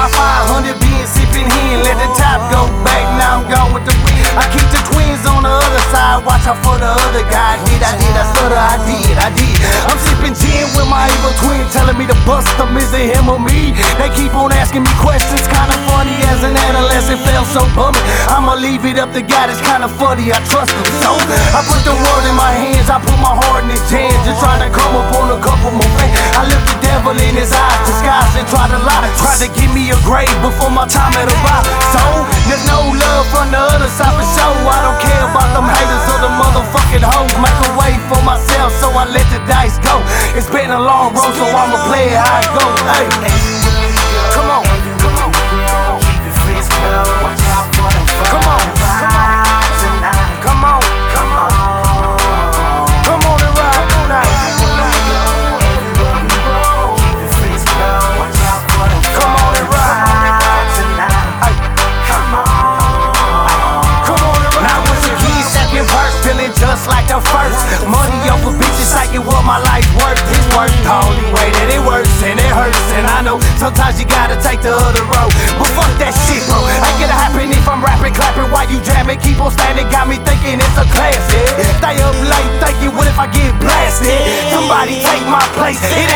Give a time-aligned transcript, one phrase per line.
[0.00, 3.04] My 500 being sipping hen, let the top go back.
[3.20, 4.24] Now I'm gone with the wind.
[4.32, 6.24] I keep the twins on the other side.
[6.24, 7.60] Watch out for the other guy.
[7.68, 8.56] Did I did I stutter?
[8.56, 9.60] I did I did.
[9.92, 12.72] I'm sipping gin with my evil twin, telling me to bust them.
[12.80, 13.76] Is it him or me?
[14.00, 17.20] They keep on asking me questions, kinda funny as an adolescent.
[17.20, 18.00] Felt so bummed.
[18.24, 19.52] I'ma leave it up to God.
[19.52, 20.32] It's kinda funny.
[20.32, 21.12] I trust him so.
[21.52, 22.88] I put the world in my hands.
[22.88, 24.16] I put my heart in his hands.
[24.24, 26.16] Just trying to come up on a couple more things.
[26.40, 27.69] I look the devil in his eyes
[28.40, 31.68] and tried to lie, tried to give me a grave before my time had arrived.
[31.92, 32.00] So
[32.48, 34.56] there's no love from the other side for sure.
[34.64, 37.39] I don't care about them haters or the motherfucking hoes.
[69.50, 70.22] My life worth.
[70.30, 72.78] It's worth the only way that it works, and it hurts.
[72.94, 75.34] And I know sometimes you gotta take the other road.
[75.58, 76.62] But fuck that shit, bro.
[76.70, 79.18] Ain't gonna happen if I'm rapping, clapping while you jamming.
[79.18, 81.18] Keep on standing, got me thinking it's a class.
[81.34, 81.82] Yeah.
[81.82, 84.22] Stay up late, thinking, what if I get blasted?
[84.54, 85.82] Somebody take my place.
[85.82, 86.09] It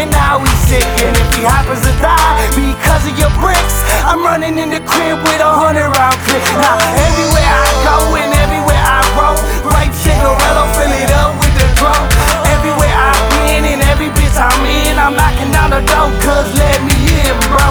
[0.00, 0.86] and now we sick.
[1.04, 3.76] And if he happens to die because of your bricks,
[4.08, 6.40] I'm running in the crib with a hundred round clip.
[6.56, 9.36] Now everywhere I go and everywhere I roll,
[9.68, 12.00] right Cinderella fill it up with the drum.
[12.48, 16.08] Everywhere I've been and every bitch I'm in, I'm knocking down the door.
[16.24, 17.68] Cause let me in, bro.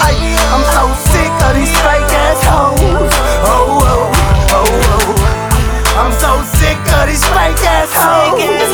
[0.00, 0.16] I,
[0.56, 3.12] I'm so sick of these fake ass hoes.
[3.44, 4.08] Oh, oh,
[4.56, 5.12] oh, oh.
[6.00, 8.65] I'm so sick of these fake ass hoes.